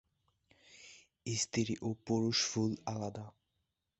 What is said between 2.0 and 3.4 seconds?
পুরুষ ফুল আলাদা।